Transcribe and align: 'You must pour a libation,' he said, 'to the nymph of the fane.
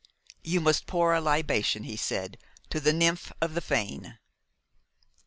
'You 0.43 0.61
must 0.61 0.87
pour 0.87 1.13
a 1.13 1.21
libation,' 1.21 1.83
he 1.83 1.95
said, 1.95 2.39
'to 2.71 2.79
the 2.79 2.91
nymph 2.91 3.31
of 3.39 3.53
the 3.53 3.61
fane. 3.61 4.17